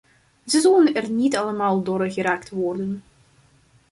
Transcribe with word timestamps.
Ze 0.45 0.59
zullen 0.59 0.93
er 0.93 1.09
niet 1.09 1.35
allemaal 1.35 1.83
door 1.83 2.01
geraakt 2.11 2.49
worden. 2.49 3.03